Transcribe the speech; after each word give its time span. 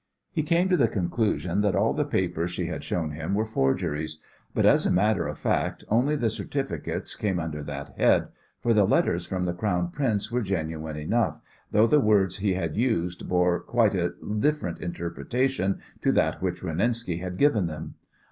He 0.31 0.41
came 0.41 0.67
to 0.67 0.77
the 0.77 0.87
conclusion 0.87 1.61
that 1.61 1.75
all 1.75 1.93
the 1.93 2.05
papers 2.05 2.49
she 2.49 2.65
had 2.65 2.83
shown 2.83 3.11
him 3.11 3.35
were 3.35 3.45
forgeries, 3.45 4.19
but, 4.51 4.65
as 4.65 4.83
a 4.83 4.91
matter 4.91 5.27
of 5.27 5.37
fact, 5.37 5.83
only 5.89 6.15
the 6.15 6.31
certificates 6.31 7.15
came 7.15 7.39
under 7.39 7.61
that 7.61 7.89
head, 7.89 8.29
for 8.61 8.73
the 8.73 8.85
letters 8.85 9.27
from 9.27 9.45
the 9.45 9.53
Crown 9.53 9.91
Prince 9.91 10.31
were 10.31 10.41
genuine 10.41 10.97
enough, 10.97 11.39
though 11.71 11.85
the 11.85 11.99
words 11.99 12.37
he 12.37 12.55
had 12.55 12.75
used 12.75 13.29
bore 13.29 13.59
quite 13.59 13.93
a 13.93 14.13
different 14.39 14.79
interpretation 14.79 15.79
to 16.01 16.11
that 16.13 16.41
which 16.41 16.63
Renenski 16.63 17.19
had 17.19 17.37
given 17.37 17.67
them. 17.67 17.93